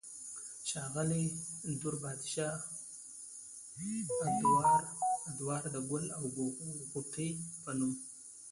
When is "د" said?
5.73-5.75